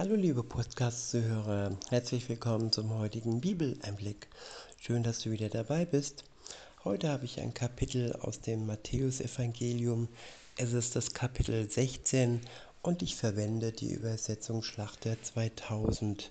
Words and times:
Hallo 0.00 0.14
liebe 0.14 0.42
Podcast-Zuhörer, 0.42 1.76
herzlich 1.90 2.26
willkommen 2.30 2.72
zum 2.72 2.98
heutigen 2.98 3.42
Bibeleinblick. 3.42 4.28
Schön, 4.80 5.02
dass 5.02 5.18
du 5.18 5.30
wieder 5.30 5.50
dabei 5.50 5.84
bist. 5.84 6.24
Heute 6.84 7.10
habe 7.10 7.26
ich 7.26 7.38
ein 7.38 7.52
Kapitel 7.52 8.14
aus 8.14 8.40
dem 8.40 8.64
Matthäusevangelium. 8.64 10.08
Es 10.56 10.72
ist 10.72 10.96
das 10.96 11.12
Kapitel 11.12 11.70
16 11.70 12.40
und 12.80 13.02
ich 13.02 13.14
verwende 13.14 13.72
die 13.72 13.92
Übersetzung 13.92 14.62
Schlachter 14.62 15.20
2000. 15.20 16.30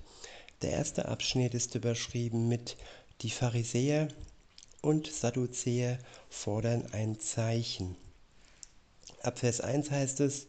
Der 0.63 0.71
erste 0.71 1.07
Abschnitt 1.07 1.53
ist 1.53 1.75
überschrieben 1.75 2.47
mit 2.47 2.75
Die 3.21 3.29
Pharisäer 3.29 4.07
und 4.81 5.05
Sadduzäer 5.05 5.99
fordern 6.27 6.87
ein 6.91 7.19
Zeichen. 7.19 7.95
Ab 9.21 9.37
Vers 9.37 9.61
1 9.61 9.91
heißt 9.91 10.21
es, 10.21 10.47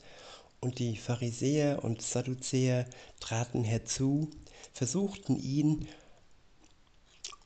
und 0.60 0.78
die 0.78 0.96
Pharisäer 0.96 1.82
und 1.84 2.02
Sadduzäer 2.02 2.86
traten 3.18 3.64
herzu, 3.64 4.30
versuchten 4.72 5.38
ihn 5.38 5.88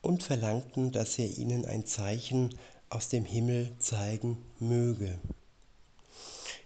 und 0.01 0.23
verlangten, 0.23 0.91
dass 0.91 1.17
er 1.17 1.37
ihnen 1.37 1.65
ein 1.65 1.85
Zeichen 1.85 2.53
aus 2.89 3.09
dem 3.09 3.25
Himmel 3.25 3.71
zeigen 3.79 4.37
möge. 4.59 5.17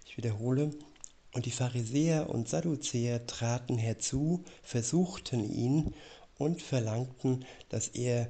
Ich 0.06 0.18
wiederhole, 0.18 0.72
und 1.34 1.46
die 1.46 1.52
Pharisäer 1.52 2.30
und 2.30 2.50
Sadduzäer 2.50 3.28
traten 3.28 3.78
herzu, 3.78 4.44
versuchten 4.64 5.48
ihn 5.50 5.94
und 6.38 6.62
verlangten, 6.62 7.46
dass 7.70 7.90
er 7.90 8.30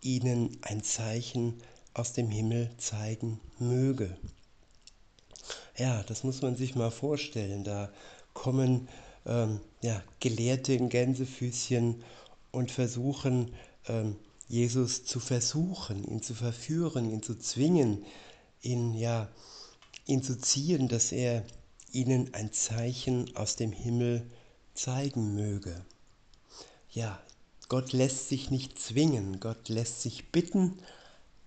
ihnen 0.00 0.56
ein 0.62 0.82
Zeichen 0.84 1.60
aus 1.94 2.12
dem 2.12 2.30
Himmel 2.30 2.70
zeigen 2.78 3.40
möge. 3.58 4.16
Ja, 5.76 6.02
das 6.04 6.24
muss 6.24 6.42
man 6.42 6.56
sich 6.56 6.74
mal 6.74 6.90
vorstellen. 6.90 7.64
Da 7.64 7.90
kommen 8.34 8.88
ähm, 9.26 9.60
ja, 9.80 10.02
Gelehrte 10.20 10.72
in 10.72 10.88
Gänsefüßchen 10.88 12.02
und 12.50 12.70
versuchen, 12.70 13.52
ähm, 13.86 14.16
Jesus 14.48 15.04
zu 15.04 15.20
versuchen, 15.20 16.04
ihn 16.04 16.22
zu 16.22 16.34
verführen, 16.34 17.10
ihn 17.10 17.22
zu 17.22 17.38
zwingen, 17.38 18.04
ihn, 18.62 18.94
ja, 18.94 19.28
ihn 20.06 20.22
zu 20.22 20.38
ziehen, 20.38 20.88
dass 20.88 21.12
er 21.12 21.44
ihnen 21.92 22.32
ein 22.34 22.52
Zeichen 22.52 23.36
aus 23.36 23.56
dem 23.56 23.72
Himmel 23.72 24.26
zeigen 24.74 25.34
möge. 25.34 25.84
Ja, 26.90 27.20
Gott 27.68 27.92
lässt 27.92 28.28
sich 28.28 28.50
nicht 28.50 28.78
zwingen, 28.78 29.40
Gott 29.40 29.68
lässt 29.68 30.00
sich 30.00 30.32
bitten, 30.32 30.78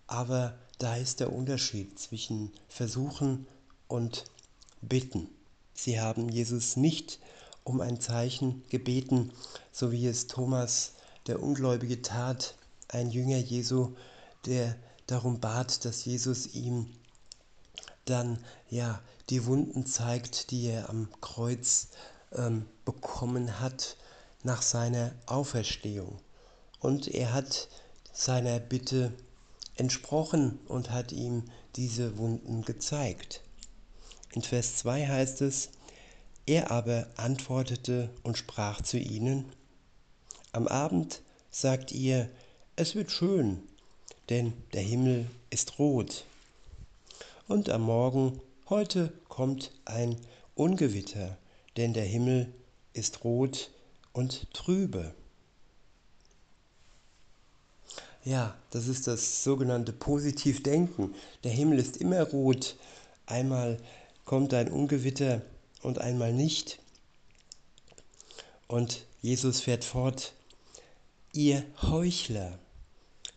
aber 0.05 0.57
da 0.77 0.95
ist 0.95 1.19
der 1.19 1.33
Unterschied 1.33 1.97
zwischen 1.97 2.52
Versuchen 2.67 3.47
und 3.92 4.25
bitten. 4.81 5.28
Sie 5.73 6.00
haben 6.00 6.30
Jesus 6.30 6.78
nicht 6.78 7.20
um 7.64 7.81
ein 7.81 8.00
Zeichen 8.00 8.64
gebeten, 8.70 9.31
so 9.72 9.92
wie 9.92 10.08
es 10.08 10.28
Thomas, 10.28 10.94
der 11.28 11.42
Ungläubige, 11.42 12.02
tat, 12.02 12.56
ein 12.88 13.12
Jünger 13.12 13.38
Jesu, 13.38 13.95
der 14.45 14.75
darum 15.06 15.39
bat, 15.39 15.86
dass 15.86 16.06
Jesus 16.06 16.53
ihm 16.53 16.88
dann 18.06 18.39
ja 18.69 19.02
die 19.30 19.45
Wunden 19.45 19.86
zeigt, 19.86 20.52
die 20.52 20.67
er 20.67 20.89
am 20.89 21.09
Kreuz 21.22 21.89
ähm, 22.31 22.66
bekommen 22.86 23.59
hat 23.59 23.97
nach 24.44 24.62
seiner 24.62 25.12
Auferstehung. 25.28 26.19
Und 26.80 27.08
er 27.08 27.34
hat 27.34 27.69
seiner 28.12 28.59
Bitte 28.59 29.14
entsprochen 29.75 30.59
und 30.67 30.89
hat 30.89 31.12
ihm 31.12 31.44
diese 31.75 32.17
Wunden 32.17 32.64
gezeigt. 32.64 33.42
In 34.33 34.41
Vers 34.41 34.77
2 34.77 35.07
heißt 35.07 35.41
es, 35.41 35.69
er 36.45 36.71
aber 36.71 37.07
antwortete 37.17 38.09
und 38.23 38.38
sprach 38.38 38.81
zu 38.81 38.97
ihnen, 38.97 39.45
am 40.53 40.67
Abend 40.67 41.21
sagt 41.49 41.91
ihr, 41.91 42.29
es 42.75 42.95
wird 42.95 43.11
schön, 43.11 43.61
denn 44.29 44.53
der 44.73 44.81
Himmel 44.81 45.29
ist 45.49 45.79
rot. 45.79 46.25
Und 47.47 47.69
am 47.69 47.81
Morgen, 47.81 48.39
heute 48.69 49.11
kommt 49.28 49.72
ein 49.85 50.16
Ungewitter, 50.56 51.38
denn 51.75 51.94
der 51.94 52.06
Himmel 52.06 52.53
ist 52.94 53.23
rot 53.23 53.69
und 54.13 54.53
trübe. 54.53 55.13
Ja, 58.23 58.56
das 58.69 58.88
ist 58.88 59.07
das 59.07 59.44
sogenannte 59.44 59.94
Positivdenken. 59.94 61.16
Der 61.44 61.51
Himmel 61.51 61.79
ist 61.79 61.97
immer 61.97 62.22
rot. 62.23 62.75
Einmal 63.25 63.77
kommt 64.25 64.53
ein 64.53 64.71
Ungewitter 64.71 65.41
und 65.81 65.99
einmal 65.99 66.33
nicht. 66.33 66.79
Und 68.67 69.05
Jesus 69.21 69.61
fährt 69.61 69.83
fort, 69.83 70.33
ihr 71.33 71.63
Heuchler, 71.81 72.57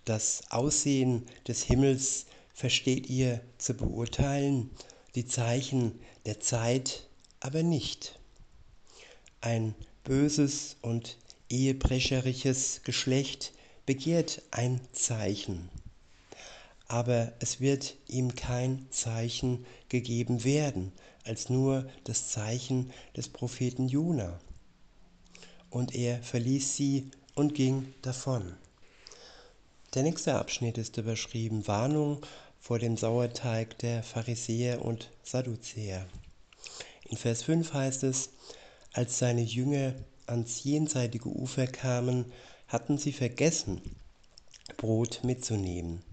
das 0.05 0.43
Aussehen 0.51 1.27
des 1.49 1.63
Himmels 1.63 2.27
versteht 2.53 3.09
ihr 3.09 3.41
zu 3.59 3.75
beurteilen, 3.75 4.71
die 5.15 5.27
Zeichen 5.27 5.99
der 6.27 6.41
Zeit 6.41 7.09
aber 7.41 7.63
nicht. 7.63 8.19
Ein 9.41 9.75
böses 10.05 10.77
und 10.83 11.19
ehebrecherisches 11.49 12.83
Geschlecht 12.85 13.53
begehrt 13.87 14.43
ein 14.51 14.81
Zeichen 14.93 15.69
aber 16.95 17.33
es 17.41 17.59
wird 17.61 17.97
ihm 18.07 18.37
kein 18.37 18.87
Zeichen 18.91 19.67
gegeben 19.89 20.45
werden, 20.45 20.93
als 21.25 21.51
nur 21.51 21.91
das 22.05 22.29
Zeichen 22.29 22.93
des 23.17 23.29
Propheten 23.29 23.89
Jona. 23.89 24.39
Und 25.71 25.93
er 25.93 26.23
verließ 26.23 26.77
sie 26.77 27.11
und 27.35 27.53
ging 27.53 27.93
davon. 28.03 28.55
Der 29.95 30.05
nächste 30.05 30.37
Abschnitt 30.37 30.79
ist 30.79 30.97
überschrieben 30.97 31.67
Warnung 31.67 32.25
vor 32.61 32.79
dem 32.79 32.97
Sauerteig 32.97 33.77
der 33.79 34.05
Pharisäer 34.05 34.85
und 34.85 35.11
Sadduzäer. 35.25 36.07
In 37.09 37.17
Vers 37.17 37.43
5 37.43 37.73
heißt 37.73 38.05
es, 38.05 38.31
als 38.93 39.19
seine 39.19 39.43
Jünger 39.43 39.95
ans 40.27 40.63
jenseitige 40.63 41.29
Ufer 41.29 41.67
kamen, 41.67 42.27
hatten 42.69 42.99
sie 42.99 43.13
vergessen, 43.13 43.81
Brot 44.77 45.23
mitzunehmen. 45.25 46.05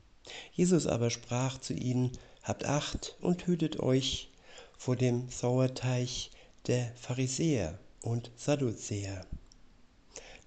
Jesus 0.54 0.88
aber 0.88 1.10
sprach 1.10 1.60
zu 1.60 1.74
ihnen, 1.74 2.12
Habt 2.44 2.66
Acht 2.66 3.16
und 3.22 3.46
hütet 3.46 3.80
euch 3.80 4.32
vor 4.78 4.96
dem 4.96 5.30
Sauerteig 5.30 6.32
der 6.68 6.92
Pharisäer 6.96 7.78
und 8.02 8.32
Sadduzäer. 8.36 9.26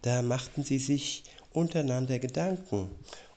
Da 0.03 0.23
machten 0.23 0.65
sie 0.65 0.79
sich 0.79 1.23
untereinander 1.53 2.19
Gedanken 2.19 2.91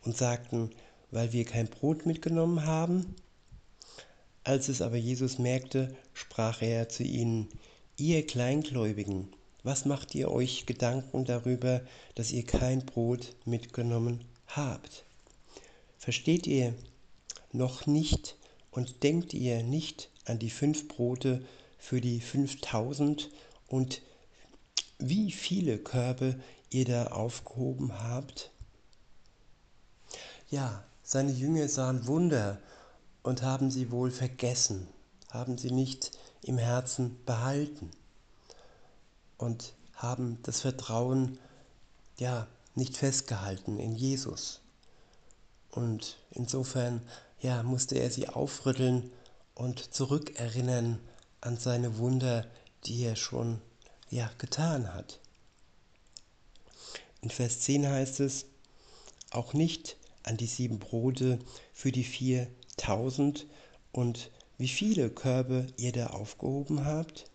und 0.03 0.17
sagten, 0.17 0.71
weil 1.11 1.33
wir 1.33 1.45
kein 1.45 1.67
Brot 1.67 2.05
mitgenommen 2.05 2.65
haben? 2.65 3.15
Als 4.43 4.69
es 4.69 4.81
aber 4.81 4.97
Jesus 4.97 5.37
merkte, 5.37 5.95
sprach 6.13 6.61
er 6.61 6.89
zu 6.89 7.03
ihnen, 7.03 7.47
ihr 7.97 8.25
Kleingläubigen, 8.25 9.29
was 9.63 9.85
macht 9.85 10.15
ihr 10.15 10.31
euch 10.31 10.65
Gedanken 10.65 11.25
darüber, 11.25 11.81
dass 12.15 12.31
ihr 12.31 12.45
kein 12.45 12.85
Brot 12.85 13.35
mitgenommen 13.45 14.23
habt? 14.47 15.06
Versteht 15.97 16.47
ihr 16.47 16.73
noch 17.51 17.85
nicht 17.85 18.37
und 18.71 19.03
denkt 19.03 19.33
ihr 19.33 19.63
nicht 19.63 20.09
an 20.25 20.39
die 20.39 20.49
fünf 20.49 20.87
Brote 20.87 21.45
für 21.77 22.01
die 22.01 22.21
fünftausend 22.21 23.29
und 23.67 24.01
wie 24.99 25.31
viele 25.31 25.77
Körbe 25.77 26.39
ihr 26.69 26.85
da 26.85 27.07
aufgehoben 27.07 27.93
habt? 27.99 28.51
Ja, 30.49 30.83
seine 31.03 31.31
Jünger 31.31 31.67
sahen 31.67 32.07
Wunder 32.07 32.59
und 33.23 33.41
haben 33.41 33.71
sie 33.71 33.91
wohl 33.91 34.11
vergessen, 34.11 34.87
haben 35.29 35.57
sie 35.57 35.71
nicht 35.71 36.17
im 36.43 36.57
Herzen 36.57 37.17
behalten 37.25 37.91
und 39.37 39.73
haben 39.93 40.39
das 40.43 40.61
Vertrauen 40.61 41.37
ja 42.17 42.47
nicht 42.75 42.97
festgehalten 42.97 43.79
in 43.79 43.95
Jesus. 43.95 44.61
Und 45.77 46.17
insofern 46.31 47.01
ja, 47.39 47.61
musste 47.61 47.99
er 47.99 48.09
sie 48.09 48.29
aufrütteln 48.29 49.11
und 49.53 49.93
zurückerinnern 49.93 50.97
an 51.39 51.57
seine 51.57 51.99
Wunder, 51.99 52.47
die 52.85 53.03
er 53.03 53.15
schon 53.15 53.61
ja, 54.09 54.27
getan 54.39 54.91
hat. 54.95 55.19
In 57.21 57.29
Vers 57.29 57.59
10 57.59 57.87
heißt 57.87 58.21
es, 58.21 58.47
auch 59.29 59.53
nicht 59.53 59.97
an 60.23 60.35
die 60.35 60.47
sieben 60.47 60.79
Brote 60.79 61.37
für 61.73 61.91
die 61.91 62.05
viertausend 62.05 63.45
und 63.91 64.31
wie 64.57 64.69
viele 64.69 65.11
Körbe 65.11 65.67
ihr 65.77 65.91
da 65.91 66.07
aufgehoben 66.07 66.85
habt? 66.85 67.29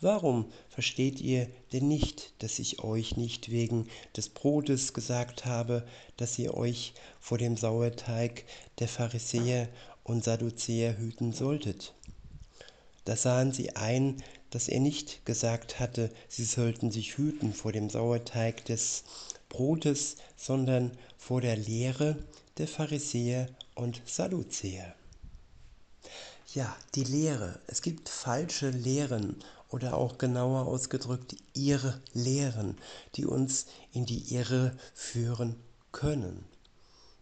Warum 0.00 0.52
versteht 0.68 1.20
ihr 1.20 1.48
denn 1.72 1.88
nicht, 1.88 2.34
dass 2.42 2.58
ich 2.58 2.84
euch 2.84 3.16
nicht 3.16 3.50
wegen 3.50 3.88
des 4.14 4.28
Brotes 4.28 4.92
gesagt 4.92 5.46
habe, 5.46 5.86
dass 6.18 6.38
ihr 6.38 6.54
euch 6.54 6.92
vor 7.18 7.38
dem 7.38 7.56
Sauerteig 7.56 8.44
der 8.78 8.88
Pharisäer 8.88 9.68
und 10.04 10.22
Sadduzäer 10.22 10.98
hüten 10.98 11.32
solltet? 11.32 11.94
Da 13.06 13.16
sahen 13.16 13.52
sie 13.52 13.74
ein, 13.74 14.22
dass 14.50 14.68
er 14.68 14.80
nicht 14.80 15.24
gesagt 15.24 15.80
hatte, 15.80 16.10
sie 16.28 16.44
sollten 16.44 16.90
sich 16.90 17.16
hüten 17.16 17.54
vor 17.54 17.72
dem 17.72 17.88
Sauerteig 17.88 18.66
des 18.66 19.04
Brotes, 19.48 20.16
sondern 20.36 20.92
vor 21.16 21.40
der 21.40 21.56
Lehre 21.56 22.16
der 22.58 22.68
Pharisäer 22.68 23.48
und 23.74 24.02
Sadduzäer. 24.04 24.94
Ja, 26.54 26.76
die 26.94 27.04
Lehre. 27.04 27.60
Es 27.66 27.82
gibt 27.82 28.08
falsche 28.08 28.70
Lehren 28.70 29.42
oder 29.70 29.96
auch 29.96 30.18
genauer 30.18 30.66
ausgedrückt 30.66 31.36
ihre 31.54 32.00
Lehren, 32.12 32.78
die 33.14 33.26
uns 33.26 33.66
in 33.92 34.06
die 34.06 34.34
Irre 34.34 34.76
führen 34.94 35.56
können. 35.92 36.44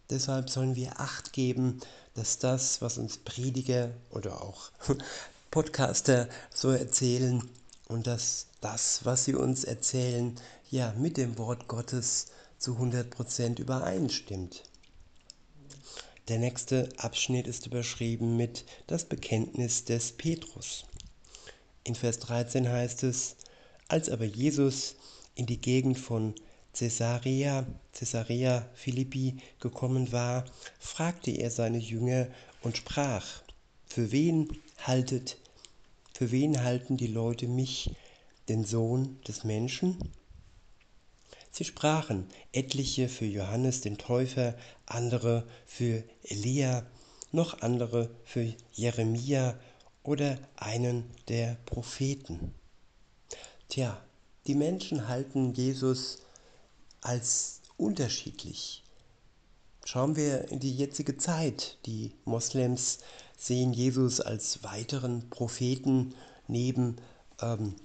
Deshalb 0.09 0.49
sollen 0.49 0.75
wir 0.75 0.99
Acht 0.99 1.33
geben, 1.33 1.79
dass 2.13 2.37
das, 2.37 2.81
was 2.81 2.97
uns 2.97 3.17
Prediger 3.17 3.89
oder 4.11 4.41
auch 4.41 4.69
Podcaster 5.51 6.29
so 6.53 6.69
erzählen 6.69 7.43
und 7.87 8.07
dass 8.07 8.47
das, 8.61 9.03
was 9.03 9.25
sie 9.25 9.35
uns 9.35 9.63
erzählen, 9.63 10.35
ja 10.69 10.93
mit 10.97 11.17
dem 11.17 11.37
Wort 11.37 11.67
Gottes 11.67 12.27
zu 12.57 12.73
100% 12.73 13.59
übereinstimmt. 13.59 14.63
Der 16.27 16.39
nächste 16.39 16.89
Abschnitt 16.97 17.45
ist 17.45 17.67
überschrieben 17.67 18.35
mit 18.35 18.65
das 18.87 19.05
Bekenntnis 19.05 19.85
des 19.85 20.11
Petrus. 20.11 20.85
In 21.85 21.93
Vers 21.93 22.17
13 22.17 22.67
heißt 22.67 23.03
es, 23.03 23.35
als 23.89 24.09
aber 24.09 24.25
Jesus 24.25 24.95
in 25.35 25.45
die 25.45 25.61
Gegend 25.61 25.99
von 25.99 26.33
Caesarea, 26.73 27.63
Caesarea 27.93 28.67
Philippi 28.73 29.37
gekommen 29.59 30.11
war, 30.11 30.45
fragte 30.79 31.29
er 31.29 31.51
seine 31.51 31.77
Jünger 31.77 32.27
und 32.63 32.75
sprach, 32.75 33.43
für 33.85 34.11
wen 34.11 34.49
haltet, 34.79 35.37
für 36.11 36.31
wen 36.31 36.63
halten 36.63 36.97
die 36.97 37.05
Leute 37.05 37.47
mich, 37.47 37.91
den 38.49 38.65
Sohn 38.65 39.21
des 39.27 39.43
Menschen? 39.43 40.11
Sie 41.51 41.65
sprachen, 41.65 42.25
etliche 42.51 43.09
für 43.09 43.25
Johannes 43.25 43.81
den 43.81 43.99
Täufer, 43.99 44.55
andere 44.87 45.45
für 45.67 46.03
Elia, 46.23 46.83
noch 47.31 47.61
andere 47.61 48.09
für 48.23 48.51
Jeremia 48.73 49.55
oder 50.05 50.37
einen 50.55 51.03
der 51.27 51.57
Propheten. 51.65 52.53
Tja, 53.69 53.99
die 54.47 54.55
Menschen 54.55 55.07
halten 55.07 55.53
Jesus 55.53 56.19
als 57.01 57.61
unterschiedlich. 57.77 58.83
Schauen 59.83 60.15
wir 60.15 60.49
in 60.51 60.59
die 60.59 60.75
jetzige 60.75 61.17
Zeit. 61.17 61.77
Die 61.85 62.11
Moslems 62.23 62.99
sehen 63.37 63.73
Jesus 63.73 64.21
als 64.21 64.63
weiteren 64.63 65.29
Propheten 65.29 66.15
neben 66.47 66.95
ähm, 67.41 67.75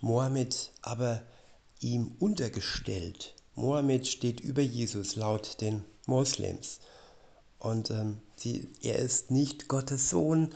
Mohammed, 0.00 0.72
aber 0.82 1.22
ihm 1.80 2.12
untergestellt. 2.18 3.34
Mohammed 3.54 4.06
steht 4.06 4.40
über 4.40 4.62
Jesus 4.62 5.16
laut 5.16 5.60
den 5.60 5.84
Moslems. 6.06 6.80
Und 7.58 7.90
ähm, 7.90 8.18
sie, 8.36 8.68
er 8.82 8.96
ist 8.96 9.30
nicht 9.30 9.68
Gottes 9.68 10.10
Sohn 10.10 10.54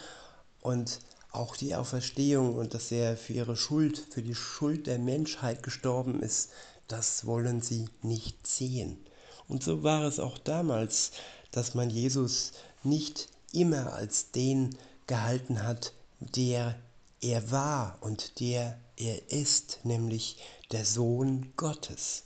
und 0.64 1.00
auch 1.30 1.56
die 1.56 1.74
Auferstehung 1.74 2.54
und 2.54 2.72
dass 2.74 2.90
er 2.90 3.18
für 3.18 3.34
ihre 3.34 3.56
Schuld, 3.56 3.98
für 4.10 4.22
die 4.22 4.34
Schuld 4.34 4.86
der 4.86 4.98
Menschheit 4.98 5.62
gestorben 5.62 6.22
ist, 6.22 6.50
das 6.88 7.26
wollen 7.26 7.60
sie 7.60 7.88
nicht 8.02 8.46
sehen. 8.46 8.98
Und 9.46 9.62
so 9.62 9.82
war 9.82 10.04
es 10.04 10.18
auch 10.18 10.38
damals, 10.38 11.12
dass 11.50 11.74
man 11.74 11.90
Jesus 11.90 12.52
nicht 12.82 13.28
immer 13.52 13.92
als 13.92 14.30
den 14.30 14.76
gehalten 15.06 15.62
hat, 15.62 15.92
der 16.18 16.76
er 17.20 17.50
war 17.50 17.98
und 18.00 18.40
der 18.40 18.78
er 18.96 19.30
ist, 19.30 19.80
nämlich 19.82 20.38
der 20.72 20.86
Sohn 20.86 21.52
Gottes, 21.56 22.22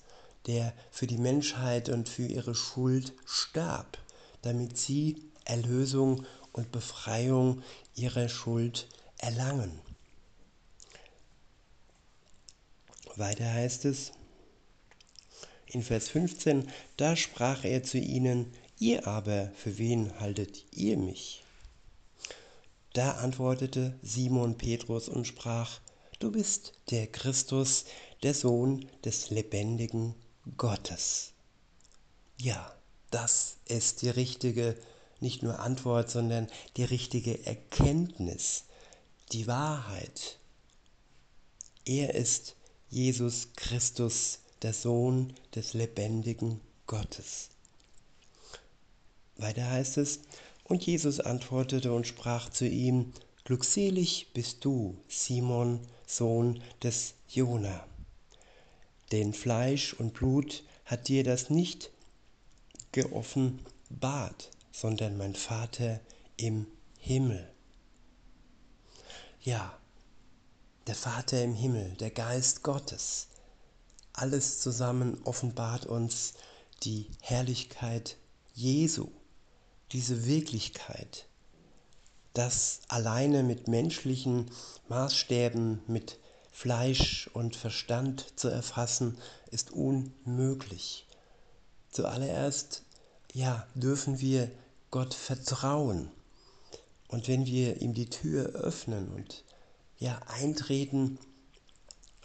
der 0.47 0.73
für 0.93 1.09
die 1.09 1.19
Menschheit 1.19 1.89
und 1.89 2.09
für 2.09 2.27
ihre 2.27 2.55
Schuld 2.55 3.15
starb, 3.25 3.99
damit 4.43 4.79
sie 4.79 5.25
Erlösung 5.45 6.25
und 6.53 6.73
Befreiung 6.73 7.63
ihrer 7.99 8.29
Schuld 8.29 8.89
erlangen. 9.19 9.81
Weiter 13.17 13.53
heißt 13.53 13.85
es 13.85 14.13
in 15.67 15.83
Vers 15.83 16.09
15, 16.09 16.71
da 16.97 17.17
sprach 17.17 17.65
er 17.65 17.83
zu 17.83 17.99
ihnen, 17.99 18.53
ihr 18.79 19.07
aber, 19.07 19.51
für 19.57 19.77
wen 19.77 20.19
haltet 20.21 20.65
ihr 20.73 20.97
mich? 20.97 21.45
Da 22.93 23.13
antwortete 23.13 23.99
Simon 24.03 24.57
Petrus 24.57 25.09
und 25.09 25.27
sprach, 25.27 25.81
du 26.21 26.33
bist 26.33 26.73
der 26.91 27.07
Christus, 27.07 27.85
der 28.23 28.35
Sohn 28.35 28.89
des 29.05 29.31
lebendigen 29.31 30.15
Gottes. 30.57 31.33
Ja, 32.41 32.75
das 33.11 33.57
ist 33.67 34.03
die 34.03 34.11
richtige, 34.11 34.77
nicht 35.21 35.43
nur 35.43 35.61
Antwort, 35.61 36.11
sondern 36.11 36.49
die 36.77 36.85
richtige 36.85 37.45
Erkenntnis, 37.47 38.65
die 39.33 39.47
Wahrheit. 39.47 40.39
Er 41.85 42.15
ist 42.15 42.57
Jesus 42.91 43.49
Christus, 43.57 44.41
der 44.63 44.73
Sohn 44.73 45.33
des 45.55 45.75
lebendigen 45.75 46.61
Gottes. 46.87 47.51
Weiter 49.37 49.71
heißt 49.71 49.99
es, 49.99 50.21
und 50.65 50.85
Jesus 50.85 51.21
antwortete 51.21 51.93
und 51.93 52.07
sprach 52.07 52.51
zu 52.51 52.67
ihm, 52.67 53.13
Glückselig 53.45 54.29
bist 54.35 54.65
du, 54.65 54.99
Simon, 55.09 55.81
Sohn 56.07 56.63
des 56.83 57.15
Jona. 57.31 57.87
Denn 59.13 59.33
Fleisch 59.33 59.95
und 59.95 60.13
Blut 60.13 60.65
hat 60.85 61.09
dir 61.09 61.25
das 61.25 61.49
nicht 61.49 61.91
geoffenbart, 62.93 64.51
sondern 64.73 65.17
mein 65.17 65.35
Vater 65.35 66.01
im 66.37 66.67
Himmel. 66.99 67.49
Ja, 69.41 69.79
der 70.87 70.95
Vater 70.95 71.43
im 71.43 71.55
Himmel, 71.55 71.95
der 72.01 72.11
Geist 72.11 72.63
Gottes, 72.63 73.29
alles 74.13 74.61
zusammen 74.61 75.21
offenbart 75.25 75.87
uns 75.87 76.35
die 76.83 77.07
Herrlichkeit 77.21 78.17
Jesu, 78.55 79.11
diese 79.93 80.27
Wirklichkeit, 80.27 81.29
das 82.35 82.81
alleine 82.89 83.43
mit 83.43 83.69
menschlichen 83.69 84.51
Maßstäben, 84.89 85.83
mit 85.87 86.19
Fleisch 86.53 87.31
und 87.35 87.55
Verstand 87.55 88.39
zu 88.39 88.49
erfassen, 88.49 89.19
ist 89.51 89.71
unmöglich. 89.71 91.07
Zuallererst, 91.91 92.83
ja, 93.39 93.65
dürfen 93.77 94.19
wir 94.19 94.51
Gott 94.91 95.15
vertrauen. 95.15 96.11
Und 97.07 97.29
wenn 97.29 97.47
wir 97.47 97.81
ihm 97.81 97.95
die 97.95 98.11
Tür 98.11 98.47
öffnen 98.47 99.13
und 99.15 99.45
ja, 99.97 100.21
eintreten 100.27 101.21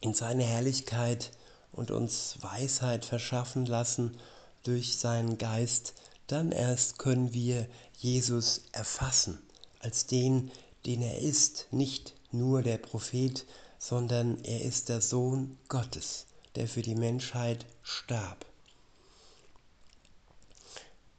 in 0.01 0.15
seine 0.15 0.43
Herrlichkeit 0.43 1.29
und 1.72 1.91
uns 1.91 2.38
Weisheit 2.41 3.05
verschaffen 3.05 3.67
lassen 3.67 4.17
durch 4.63 4.98
seinen 4.98 5.38
Geist, 5.38 5.93
dann 6.25 6.51
erst 6.51 6.98
können 6.98 7.32
wir 7.32 7.67
Jesus 7.96 8.63
erfassen 8.72 9.38
als 9.82 10.08
den, 10.08 10.51
den 10.88 11.03
er 11.03 11.20
ist, 11.20 11.67
nicht 11.70 12.15
nur 12.32 12.63
der 12.63 12.79
Prophet, 12.79 13.46
sondern 13.77 14.43
er 14.43 14.63
ist 14.63 14.89
der 14.89 15.01
Sohn 15.01 15.60
Gottes, 15.67 16.25
der 16.55 16.67
für 16.67 16.82
die 16.82 16.96
Menschheit 16.96 17.67
starb. 17.84 18.48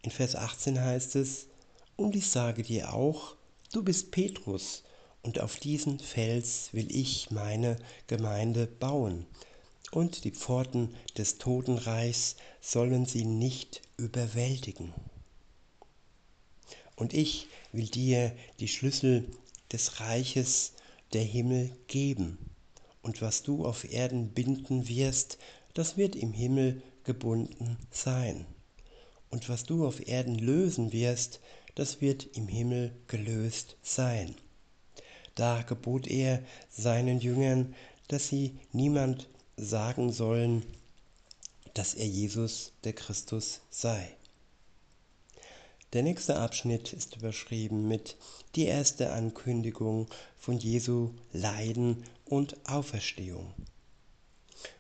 In 0.04 0.10
Vers 0.10 0.36
18 0.36 0.82
heißt 0.82 1.16
es, 1.16 1.46
und 1.96 2.14
ich 2.14 2.28
sage 2.28 2.62
dir 2.62 2.92
auch, 2.92 3.36
du 3.72 3.82
bist 3.82 4.10
Petrus, 4.10 4.82
und 5.22 5.40
auf 5.40 5.58
diesen 5.58 5.98
Fels 5.98 6.68
will 6.72 6.94
ich 6.94 7.30
meine 7.30 7.76
Gemeinde 8.06 8.66
bauen, 8.66 9.24
und 9.92 10.24
die 10.24 10.30
Pforten 10.30 10.94
des 11.16 11.38
Totenreichs 11.38 12.36
sollen 12.60 13.06
sie 13.06 13.24
nicht 13.24 13.80
überwältigen. 13.96 14.92
Und 16.96 17.14
ich 17.14 17.48
will 17.72 17.86
dir 17.86 18.36
die 18.60 18.68
Schlüssel 18.68 19.26
des 19.72 20.00
Reiches 20.00 20.72
der 21.14 21.24
Himmel 21.24 21.74
geben, 21.86 22.36
und 23.00 23.22
was 23.22 23.42
du 23.42 23.64
auf 23.64 23.90
Erden 23.90 24.34
binden 24.34 24.86
wirst, 24.86 25.38
das 25.72 25.96
wird 25.96 26.14
im 26.14 26.34
Himmel 26.34 26.82
gebunden 27.04 27.78
sein. 27.90 28.44
Und 29.34 29.48
was 29.48 29.64
du 29.64 29.84
auf 29.84 30.06
Erden 30.06 30.38
lösen 30.38 30.92
wirst, 30.92 31.40
das 31.74 32.00
wird 32.00 32.36
im 32.36 32.46
Himmel 32.46 32.92
gelöst 33.08 33.76
sein. 33.82 34.36
Da 35.34 35.62
gebot 35.62 36.06
er 36.06 36.40
seinen 36.70 37.18
Jüngern, 37.18 37.74
dass 38.06 38.28
sie 38.28 38.56
niemand 38.70 39.28
sagen 39.56 40.12
sollen, 40.12 40.62
dass 41.74 41.94
er 41.94 42.06
Jesus 42.06 42.74
der 42.84 42.92
Christus 42.92 43.60
sei. 43.70 44.08
Der 45.94 46.04
nächste 46.04 46.36
Abschnitt 46.36 46.92
ist 46.92 47.16
überschrieben 47.16 47.88
mit 47.88 48.16
die 48.54 48.66
erste 48.66 49.10
Ankündigung 49.10 50.06
von 50.38 50.60
Jesu 50.60 51.10
Leiden 51.32 52.04
und 52.24 52.56
Auferstehung. 52.70 53.52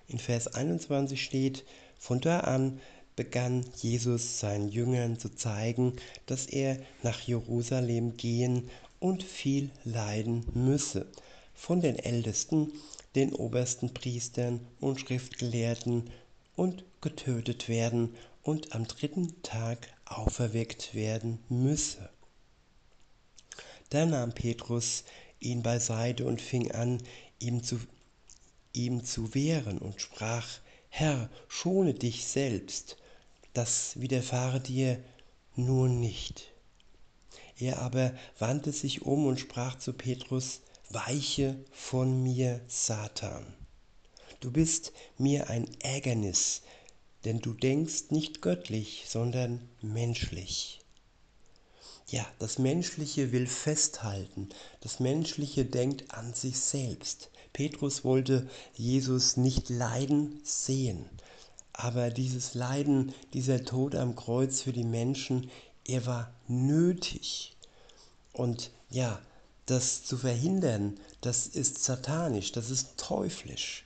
In 0.06 0.20
Vers 0.20 0.46
21 0.46 1.24
steht, 1.24 1.64
von 1.98 2.20
da 2.20 2.38
an 2.38 2.80
begann 3.16 3.64
Jesus 3.76 4.40
seinen 4.40 4.68
Jüngern 4.68 5.18
zu 5.18 5.28
zeigen, 5.28 5.94
dass 6.26 6.46
er 6.46 6.78
nach 7.02 7.20
Jerusalem 7.20 8.16
gehen 8.16 8.70
und 8.98 9.22
viel 9.22 9.70
leiden 9.84 10.44
müsse, 10.54 11.06
von 11.54 11.80
den 11.80 11.98
Ältesten, 11.98 12.72
den 13.14 13.32
obersten 13.32 13.94
Priestern 13.94 14.60
und 14.80 15.00
Schriftgelehrten 15.00 16.10
und 16.56 16.84
getötet 17.00 17.68
werden 17.68 18.14
und 18.42 18.74
am 18.74 18.86
dritten 18.86 19.42
Tag 19.42 19.88
auferweckt 20.04 20.94
werden 20.94 21.38
müsse. 21.48 22.10
Da 23.90 24.06
nahm 24.06 24.32
Petrus 24.32 25.04
ihn 25.38 25.62
beiseite 25.62 26.24
und 26.24 26.40
fing 26.40 26.72
an, 26.72 27.02
ihm 27.38 27.62
zu, 27.62 27.78
ihm 28.72 29.04
zu 29.04 29.34
wehren 29.34 29.78
und 29.78 30.00
sprach, 30.00 30.46
Herr, 30.88 31.28
schone 31.48 31.94
dich 31.94 32.24
selbst, 32.24 32.96
das 33.54 33.98
widerfahre 34.00 34.60
dir 34.60 35.02
nur 35.56 35.88
nicht. 35.88 36.52
Er 37.58 37.78
aber 37.80 38.12
wandte 38.38 38.72
sich 38.72 39.02
um 39.02 39.26
und 39.26 39.40
sprach 39.40 39.78
zu 39.78 39.92
Petrus, 39.92 40.60
Weiche 40.90 41.56
von 41.72 42.22
mir, 42.22 42.60
Satan. 42.68 43.46
Du 44.40 44.50
bist 44.50 44.92
mir 45.18 45.48
ein 45.48 45.68
Ärgernis, 45.80 46.62
denn 47.24 47.40
du 47.40 47.54
denkst 47.54 48.10
nicht 48.10 48.42
göttlich, 48.42 49.04
sondern 49.08 49.66
menschlich. 49.80 50.80
Ja, 52.08 52.26
das 52.38 52.58
Menschliche 52.58 53.32
will 53.32 53.46
festhalten, 53.46 54.50
das 54.80 55.00
Menschliche 55.00 55.64
denkt 55.64 56.10
an 56.12 56.34
sich 56.34 56.58
selbst. 56.58 57.30
Petrus 57.52 58.04
wollte 58.04 58.48
Jesus 58.74 59.36
nicht 59.36 59.70
leiden 59.70 60.40
sehen, 60.44 61.08
aber 61.74 62.10
dieses 62.10 62.54
Leiden, 62.54 63.12
dieser 63.32 63.64
Tod 63.64 63.94
am 63.96 64.14
Kreuz 64.16 64.62
für 64.62 64.72
die 64.72 64.84
Menschen, 64.84 65.50
er 65.84 66.06
war 66.06 66.32
nötig. 66.46 67.56
Und 68.32 68.70
ja, 68.90 69.20
das 69.66 70.04
zu 70.04 70.16
verhindern, 70.16 70.98
das 71.20 71.46
ist 71.46 71.82
satanisch, 71.82 72.52
das 72.52 72.70
ist 72.70 72.96
teuflisch. 72.96 73.84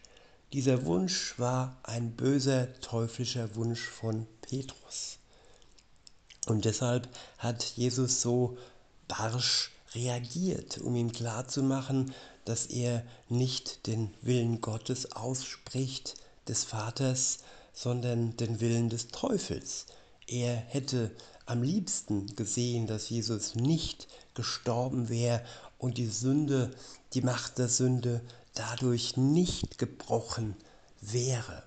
Dieser 0.52 0.85
Wunsch 0.85 1.38
war 1.38 1.76
ein 1.83 2.12
böser 2.12 2.80
teuflischer 2.80 3.54
Wunsch 3.57 3.80
von 3.80 4.26
Petrus. 4.42 5.18
Und 6.47 6.66
deshalb 6.66 7.09
hat 7.38 7.62
Jesus 7.62 8.21
so 8.21 8.59
barsch 9.09 9.73
reagiert, 9.95 10.78
um 10.78 10.95
ihm 10.95 11.12
klarzumachen, 11.12 12.14
dass 12.45 12.66
er 12.66 13.02
nicht 13.28 13.87
den 13.87 14.14
Willen 14.21 14.61
Gottes 14.61 15.12
ausspricht, 15.12 16.14
des 16.49 16.64
Vaters, 16.64 17.38
sondern 17.78 18.37
den 18.37 18.61
Willen 18.61 18.88
des 18.88 19.06
Teufels. 19.06 19.87
Er 20.26 20.56
hätte 20.56 21.12
am 21.47 21.62
liebsten 21.62 22.35
gesehen, 22.35 22.88
dass 22.88 23.08
Jesus 23.08 23.54
nicht 23.54 24.08
gestorben 24.35 25.08
wäre 25.08 25.44
und 25.78 25.97
die 25.97 26.08
Sünde, 26.08 26.73
die 27.14 27.20
Macht 27.23 27.58
der 27.58 27.68
Sünde 27.68 28.20
dadurch 28.54 29.16
nicht 29.16 29.78
gebrochen 29.78 30.56
wäre. 31.00 31.62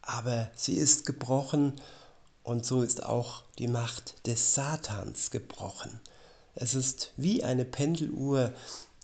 Aber 0.00 0.50
sie 0.56 0.76
ist 0.76 1.04
gebrochen 1.04 1.74
und 2.42 2.64
so 2.64 2.80
ist 2.80 3.04
auch 3.04 3.42
die 3.58 3.68
Macht 3.68 4.26
des 4.26 4.54
Satans 4.54 5.30
gebrochen. 5.30 6.00
Es 6.54 6.74
ist 6.74 7.12
wie 7.18 7.44
eine 7.44 7.66
Pendeluhr, 7.66 8.54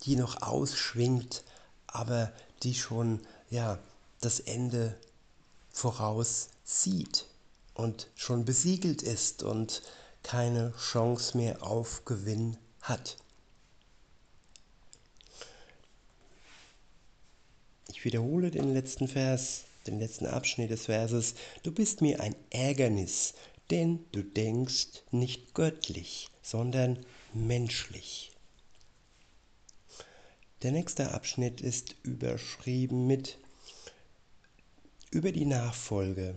die 0.04 0.16
noch 0.16 0.40
ausschwingt, 0.40 1.44
aber 1.86 2.32
die 2.62 2.74
schon 2.74 3.20
ja 3.50 3.78
das 4.22 4.40
Ende 4.40 4.96
voraussieht 5.76 7.26
und 7.74 8.08
schon 8.14 8.46
besiegelt 8.46 9.02
ist 9.02 9.42
und 9.42 9.82
keine 10.22 10.72
Chance 10.78 11.36
mehr 11.36 11.62
auf 11.62 12.06
Gewinn 12.06 12.56
hat. 12.80 13.18
Ich 17.88 18.06
wiederhole 18.06 18.50
den 18.50 18.72
letzten 18.72 19.06
Vers, 19.06 19.64
den 19.86 19.98
letzten 19.98 20.24
Abschnitt 20.24 20.70
des 20.70 20.86
Verses. 20.86 21.34
Du 21.62 21.70
bist 21.70 22.00
mir 22.00 22.20
ein 22.20 22.34
Ärgernis, 22.48 23.34
denn 23.70 24.02
du 24.12 24.22
denkst 24.22 25.02
nicht 25.10 25.52
göttlich, 25.52 26.30
sondern 26.40 27.04
menschlich. 27.34 28.32
Der 30.62 30.72
nächste 30.72 31.12
Abschnitt 31.12 31.60
ist 31.60 31.96
überschrieben 32.02 33.06
mit 33.06 33.36
über 35.16 35.32
die 35.32 35.46
Nachfolge. 35.46 36.34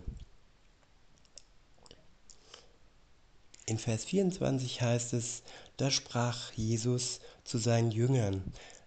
In 3.66 3.78
Vers 3.78 4.06
24 4.06 4.82
heißt 4.82 5.12
es, 5.12 5.44
da 5.76 5.92
sprach 5.92 6.54
Jesus 6.54 7.20
zu 7.44 7.58
seinen 7.58 7.92
Jüngern, 7.92 8.42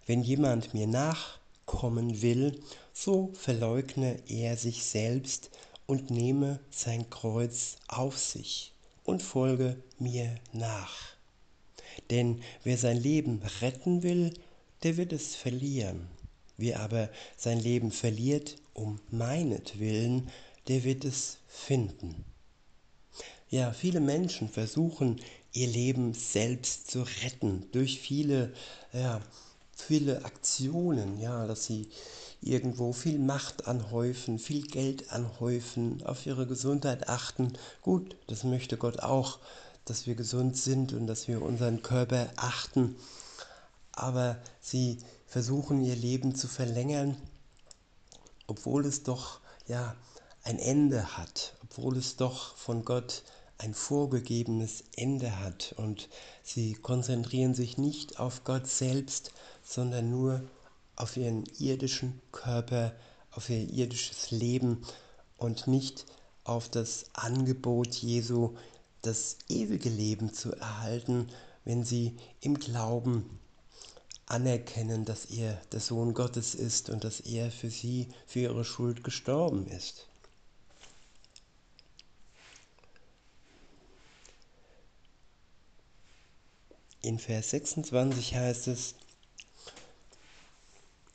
wenn 0.07 0.23
jemand 0.23 0.73
mir 0.73 0.87
nach 0.87 1.37
kommen 1.67 2.23
will, 2.23 2.59
so 2.91 3.33
verleugne 3.35 4.17
er 4.27 4.57
sich 4.57 4.83
selbst 4.83 5.51
und 5.85 6.09
nehme 6.09 6.59
sein 6.71 7.11
Kreuz 7.11 7.75
auf 7.87 8.17
sich 8.17 8.73
und 9.03 9.21
folge 9.21 9.77
mir 9.99 10.33
nach. 10.53 11.15
Denn 12.09 12.41
wer 12.63 12.79
sein 12.79 12.97
Leben 12.97 13.43
retten 13.61 14.01
will, 14.01 14.33
der 14.81 14.97
wird 14.97 15.13
es 15.13 15.35
verlieren. 15.35 16.07
Wer 16.57 16.79
aber 16.79 17.09
sein 17.37 17.59
Leben 17.59 17.91
verliert 17.91 18.55
um 18.73 18.99
meinetwillen, 19.11 20.29
der 20.67 20.83
wird 20.83 21.05
es 21.05 21.37
finden. 21.47 22.25
Ja, 23.49 23.71
viele 23.71 23.99
Menschen 23.99 24.49
versuchen 24.49 25.19
ihr 25.51 25.67
Leben 25.67 26.13
selbst 26.13 26.89
zu 26.89 27.03
retten 27.23 27.67
durch 27.71 27.99
viele 27.99 28.53
ja, 28.91 29.21
viele 29.75 30.23
Aktionen, 30.25 31.19
ja, 31.19 31.47
dass 31.47 31.65
sie 31.65 31.89
irgendwo 32.41 32.93
viel 32.93 33.19
Macht 33.19 33.67
anhäufen, 33.67 34.39
viel 34.39 34.63
Geld 34.63 35.11
anhäufen, 35.11 36.03
auf 36.03 36.25
ihre 36.25 36.45
Gesundheit 36.45 37.09
achten. 37.09 37.53
Gut, 37.81 38.15
das 38.27 38.43
möchte 38.43 38.77
Gott 38.77 38.99
auch, 38.99 39.39
dass 39.85 40.07
wir 40.07 40.15
gesund 40.15 40.57
sind 40.57 40.93
und 40.93 41.07
dass 41.07 41.27
wir 41.27 41.41
unseren 41.41 41.81
Körper 41.81 42.29
achten. 42.35 42.95
Aber 43.91 44.37
sie 44.59 44.97
versuchen 45.25 45.83
ihr 45.83 45.95
Leben 45.95 46.35
zu 46.35 46.47
verlängern, 46.47 47.15
obwohl 48.47 48.85
es 48.85 49.03
doch 49.03 49.39
ja 49.67 49.95
ein 50.43 50.59
Ende 50.59 51.17
hat, 51.17 51.55
obwohl 51.63 51.97
es 51.97 52.17
doch 52.17 52.55
von 52.57 52.83
Gott 52.83 53.23
ein 53.57 53.73
vorgegebenes 53.73 54.83
Ende 54.95 55.39
hat. 55.39 55.73
Und 55.77 56.09
sie 56.43 56.73
konzentrieren 56.73 57.53
sich 57.53 57.77
nicht 57.77 58.19
auf 58.19 58.43
Gott 58.43 58.67
selbst, 58.67 59.31
sondern 59.63 60.09
nur 60.09 60.43
auf 60.95 61.17
ihren 61.17 61.45
irdischen 61.59 62.21
Körper, 62.31 62.93
auf 63.31 63.49
ihr 63.49 63.69
irdisches 63.69 64.31
Leben 64.31 64.85
und 65.37 65.67
nicht 65.67 66.05
auf 66.43 66.69
das 66.69 67.05
Angebot 67.13 67.93
Jesu, 67.95 68.55
das 69.01 69.37
ewige 69.49 69.89
Leben 69.89 70.33
zu 70.33 70.53
erhalten, 70.53 71.29
wenn 71.63 71.83
sie 71.83 72.17
im 72.41 72.59
Glauben 72.59 73.39
anerkennen, 74.25 75.05
dass 75.05 75.25
er 75.25 75.61
der 75.71 75.79
Sohn 75.79 76.13
Gottes 76.13 76.55
ist 76.55 76.89
und 76.89 77.03
dass 77.03 77.19
er 77.19 77.51
für 77.51 77.69
sie, 77.69 78.07
für 78.25 78.39
ihre 78.39 78.65
Schuld 78.65 79.03
gestorben 79.03 79.67
ist. 79.67 80.07
In 87.01 87.19
Vers 87.19 87.49
26 87.49 88.35
heißt 88.35 88.67
es, 88.69 88.95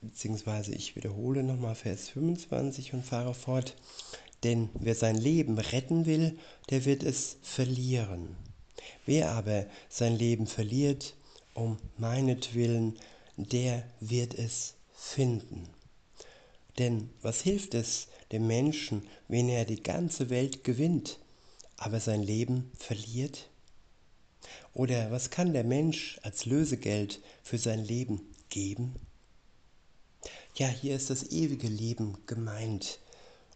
beziehungsweise 0.03 0.75
ich 0.75 0.97
wiederhole 0.97 1.43
nochmal 1.43 1.75
Vers 1.75 2.11
25 2.11 2.93
und 2.93 3.05
fahre 3.05 3.33
fort, 3.33 3.75
denn 4.45 4.69
wer 4.75 4.95
sein 4.95 5.17
Leben 5.17 5.59
retten 5.59 6.05
will, 6.05 6.39
der 6.71 6.85
wird 6.85 7.03
es 7.03 7.39
verlieren. 7.43 8.37
Wer 9.07 9.33
aber 9.33 9.67
sein 9.89 10.17
Leben 10.17 10.47
verliert, 10.47 11.15
um 11.59 11.79
meinetwillen, 11.97 12.99
der 13.37 13.85
wird 14.01 14.35
es 14.35 14.75
finden. 14.95 15.69
Denn 16.79 17.11
was 17.23 17.41
hilft 17.41 17.75
es 17.75 18.09
dem 18.33 18.47
Menschen, 18.47 19.07
wenn 19.27 19.49
er 19.49 19.65
die 19.65 19.83
ganze 19.83 20.31
Welt 20.31 20.65
gewinnt, 20.65 21.19
aber 21.77 22.01
sein 22.01 22.23
Leben 22.23 22.71
verliert? 22.79 23.49
Oder 24.75 25.11
was 25.11 25.31
kann 25.31 25.53
der 25.53 25.65
Mensch 25.65 26.19
als 26.23 26.47
Lösegeld 26.47 27.21
für 27.43 27.59
sein 27.59 27.85
Leben 27.85 28.21
geben? 28.49 28.95
ja, 30.59 30.67
hier 30.67 30.97
ist 30.97 31.09
das 31.09 31.31
ewige 31.31 31.69
Leben 31.69 32.19
gemeint. 32.27 32.99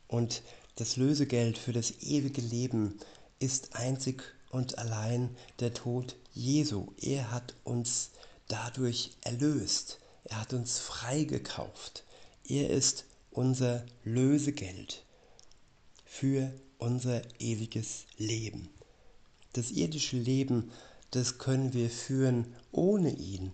Und 0.06 0.42
das 0.76 0.96
Lösegeld 0.96 1.58
für 1.58 1.72
das 1.72 2.02
ewige 2.02 2.40
Leben 2.40 2.98
ist 3.40 3.74
einzig 3.74 4.22
und 4.52 4.78
allein 4.78 5.34
der 5.58 5.74
Tod 5.74 6.14
Jesu. 6.32 6.92
Er 7.00 7.32
hat 7.32 7.54
uns 7.64 8.10
dadurch 8.46 9.10
erlöst. 9.22 9.98
Er 10.24 10.40
hat 10.40 10.52
uns 10.52 10.78
freigekauft. 10.78 12.04
Er 12.46 12.70
ist 12.70 13.06
unser 13.30 13.84
Lösegeld 14.04 15.04
für 16.04 16.52
unser 16.78 17.22
ewiges 17.40 18.04
Leben. 18.18 18.68
Das 19.54 19.70
irdische 19.70 20.18
Leben, 20.18 20.70
das 21.10 21.38
können 21.38 21.72
wir 21.72 21.90
führen 21.90 22.54
ohne 22.70 23.10
ihn. 23.10 23.52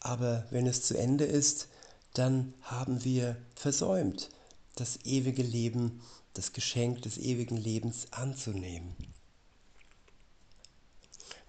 Aber 0.00 0.46
wenn 0.50 0.66
es 0.66 0.82
zu 0.82 0.96
Ende 0.96 1.24
ist, 1.24 1.68
dann 2.14 2.54
haben 2.62 3.04
wir 3.04 3.36
versäumt, 3.54 4.30
das 4.76 5.00
ewige 5.04 5.42
Leben, 5.42 6.00
das 6.34 6.52
Geschenk 6.52 7.02
des 7.02 7.18
ewigen 7.18 7.56
Lebens 7.56 8.12
anzunehmen. 8.12 8.94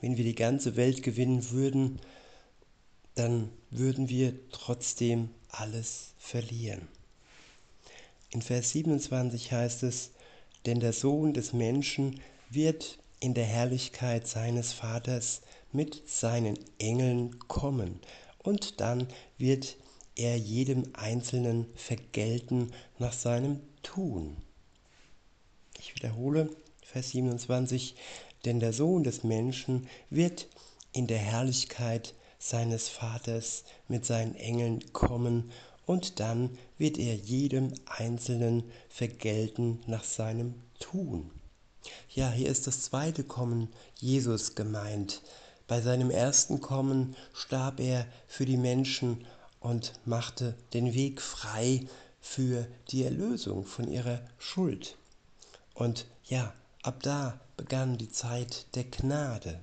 Wenn 0.02 0.18
wir 0.18 0.24
die 0.24 0.36
ganze 0.36 0.76
Welt 0.76 1.04
gewinnen 1.04 1.52
würden, 1.52 2.00
dann 3.16 3.50
würden 3.70 4.10
wir 4.10 4.34
trotzdem 4.52 5.30
alles 5.50 6.14
verlieren. 6.18 6.88
In 8.32 8.42
Vers 8.42 8.72
27 8.72 9.52
heißt 9.52 9.84
es, 9.84 10.12
denn 10.66 10.80
der 10.80 10.94
Sohn 10.94 11.34
des 11.34 11.54
Menschen 11.54 12.22
wird 12.50 13.00
in 13.20 13.34
der 13.34 13.46
Herrlichkeit 13.46 14.28
seines 14.28 14.72
Vaters 14.72 15.42
mit 15.72 16.02
seinen 16.08 16.58
Engeln 16.78 17.40
kommen, 17.48 18.00
und 18.42 18.80
dann 18.80 19.08
wird 19.38 19.76
er 20.16 20.38
jedem 20.38 20.84
Einzelnen 20.94 21.66
vergelten 21.76 22.72
nach 22.98 23.14
seinem 23.14 23.60
Tun. 23.84 24.38
Ich 25.78 25.94
wiederhole 25.96 26.50
Vers 26.82 27.12
27, 27.12 27.96
denn 28.46 28.60
der 28.60 28.74
Sohn 28.74 29.04
des 29.04 29.24
Menschen 29.24 29.88
wird 30.10 30.48
in 30.92 31.08
der 31.08 31.18
Herrlichkeit 31.18 32.14
seines 32.40 32.88
Vaters 32.88 33.64
mit 33.88 34.06
seinen 34.06 34.36
Engeln 34.36 34.94
kommen, 34.94 35.52
und 35.90 36.20
dann 36.20 36.56
wird 36.78 37.00
er 37.00 37.16
jedem 37.16 37.74
Einzelnen 37.88 38.64
vergelten 38.90 39.80
nach 39.88 40.04
seinem 40.04 40.54
Tun. 40.80 41.32
Ja, 42.14 42.30
hier 42.30 42.48
ist 42.48 42.68
das 42.68 42.84
zweite 42.84 43.24
Kommen 43.24 43.70
Jesus 43.96 44.54
gemeint. 44.54 45.24
Bei 45.68 45.82
seinem 45.82 46.12
ersten 46.12 46.62
Kommen 46.62 47.16
starb 47.34 47.80
er 47.80 48.06
für 48.28 48.46
die 48.46 48.58
Menschen 48.58 49.26
und 49.60 49.94
machte 50.06 50.56
den 50.74 50.94
Weg 50.94 51.22
frei 51.22 51.88
für 52.22 52.68
die 52.90 53.04
Erlösung 53.04 53.66
von 53.66 53.92
ihrer 53.92 54.22
Schuld. 54.38 54.96
Und 55.74 56.06
ja, 56.26 56.54
ab 56.84 57.02
da 57.02 57.40
begann 57.60 57.98
die 57.98 58.10
Zeit 58.10 58.74
der 58.76 58.86
Gnade. 58.86 59.60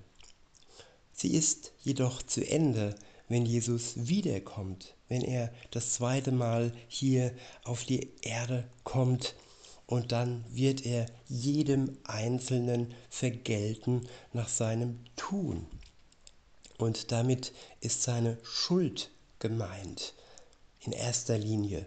Sie 1.15 1.33
ist 1.33 1.73
jedoch 1.83 2.23
zu 2.23 2.47
Ende, 2.47 2.95
wenn 3.27 3.47
Jesus 3.47 3.95
wiederkommt, 3.97 4.95
wenn 5.09 5.23
er 5.23 5.51
das 5.71 5.95
zweite 5.95 6.31
Mal 6.31 6.75
hier 6.89 7.33
auf 7.65 7.85
die 7.85 8.11
Erde 8.21 8.69
kommt 8.85 9.35
und 9.87 10.13
dann 10.13 10.45
wird 10.51 10.85
er 10.85 11.07
jedem 11.27 11.97
Einzelnen 12.05 12.93
vergelten 13.09 14.07
nach 14.35 14.49
seinem 14.49 14.99
Tun. 15.17 15.67
Und 16.77 17.13
damit 17.13 17.55
ist 17.81 18.03
seine 18.03 18.37
Schuld 18.43 19.11
gemeint 19.39 20.13
in 20.81 20.93
erster 20.93 21.39
Linie. 21.39 21.87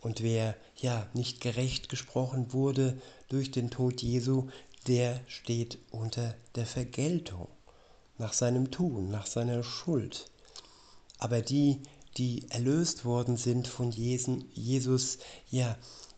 Und 0.00 0.22
wer 0.22 0.56
ja 0.76 1.06
nicht 1.14 1.40
gerecht 1.40 1.88
gesprochen 1.88 2.52
wurde 2.52 3.00
durch 3.28 3.52
den 3.52 3.70
Tod 3.70 4.02
Jesu, 4.02 4.48
der 4.86 5.20
steht 5.26 5.78
unter 5.90 6.34
der 6.54 6.66
Vergeltung 6.66 7.48
nach 8.18 8.32
seinem 8.32 8.70
Tun, 8.70 9.10
nach 9.10 9.26
seiner 9.26 9.62
Schuld. 9.62 10.30
Aber 11.18 11.42
die, 11.42 11.80
die 12.16 12.44
erlöst 12.50 13.04
worden 13.04 13.36
sind 13.36 13.68
von 13.68 13.90
Jesus, 13.92 15.18
ja, 15.50 15.76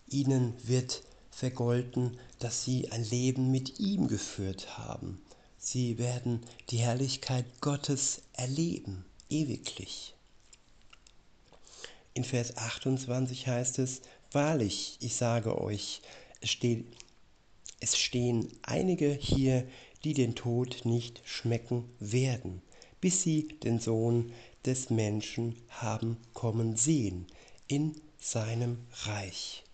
ihnen 0.09 0.54
wird 0.66 1.02
vergolten, 1.31 2.19
dass 2.38 2.64
sie 2.64 2.90
ein 2.92 3.04
Leben 3.04 3.50
mit 3.50 3.81
ihm 3.81 4.09
geführt 4.09 4.79
haben. 4.79 5.20
Sie 5.59 5.98
werden 5.98 6.40
die 6.70 6.79
Herrlichkeit 6.79 7.46
Gottes 7.61 8.22
erleben, 8.33 9.05
ewiglich. 9.31 10.14
In 12.14 12.25
Vers 12.25 12.57
28 12.57 13.46
heißt 13.46 13.79
es, 13.79 14.03
Wahrlich, 14.33 14.96
ich 15.01 15.14
sage 15.14 15.61
euch, 15.61 16.01
es, 16.40 16.51
steht, 16.51 16.87
es 17.83 17.99
stehen 17.99 18.49
einige 18.62 19.12
hier, 19.12 19.66
die 20.05 20.14
den 20.14 20.37
Tod 20.37 20.83
nicht 20.85 21.21
schmecken 21.25 21.85
werden, 21.99 22.62
bis 23.01 23.23
sie 23.23 23.49
den 23.64 23.81
Sohn 23.81 24.33
des 24.64 24.88
Menschen 24.88 25.57
haben 25.68 26.16
kommen 26.33 26.77
sehen 26.77 27.27
in 27.66 28.01
seinem 28.21 28.79
Reich. 29.03 29.64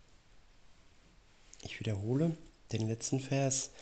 Ich 1.62 1.78
wiederhole 1.80 2.34
den 2.72 2.88
letzten 2.88 3.20
Vers. 3.20 3.72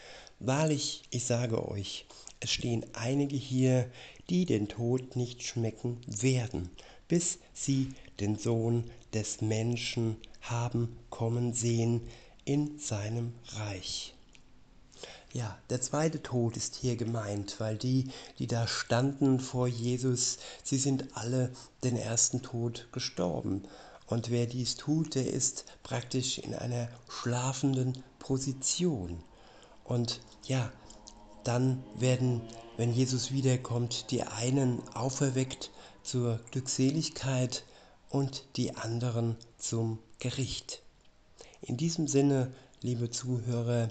Wahrlich, 0.41 1.05
ich 1.11 1.25
sage 1.25 1.69
euch, 1.69 2.05
es 2.41 2.51
stehen 2.51 2.85
einige 2.95 3.37
hier, 3.37 3.89
die 4.29 4.45
den 4.45 4.67
Tod 4.67 5.15
nicht 5.15 5.45
schmecken 5.45 6.01
werden, 6.09 6.71
bis 7.07 7.39
sie 7.55 7.91
den 8.19 8.37
Sohn 8.37 8.91
des 9.15 9.41
Menschen 9.41 10.17
haben 10.41 10.99
kommen 11.11 11.53
sehen 11.53 12.01
in 12.45 12.77
seinem 12.81 13.33
Reich. 13.51 14.16
Ja, 15.37 15.55
der 15.69 15.83
zweite 15.83 16.23
Tod 16.23 16.57
ist 16.57 16.77
hier 16.77 16.97
gemeint, 16.97 17.57
weil 17.61 17.77
die, 17.77 18.11
die 18.39 18.47
da 18.47 18.67
standen 18.67 19.39
vor 19.39 19.69
Jesus, 19.69 20.39
sie 20.65 20.79
sind 20.79 21.15
alle 21.15 21.53
den 21.85 21.95
ersten 21.95 22.41
Tod 22.41 22.89
gestorben. 22.91 23.65
Und 24.07 24.31
wer 24.31 24.47
dies 24.47 24.77
tut, 24.77 25.15
der 25.15 25.31
ist 25.31 25.67
praktisch 25.83 26.39
in 26.39 26.55
einer 26.55 26.89
schlafenden 27.11 28.03
Position. 28.19 29.23
Und 29.85 30.23
ja, 30.47 30.73
dann 31.45 31.85
werden, 31.95 32.41
wenn 32.79 32.95
Jesus 32.95 33.31
wiederkommt, 33.31 34.11
die 34.11 34.23
einen 34.23 34.81
auferweckt 34.95 35.71
zur 36.03 36.41
Glückseligkeit 36.51 37.63
und 38.09 38.43
die 38.57 38.75
anderen 38.75 39.37
zum 39.59 39.99
Gericht. 40.19 40.81
In 41.61 41.77
diesem 41.77 42.09
Sinne, 42.09 42.55
liebe 42.81 43.11
Zuhörer, 43.11 43.91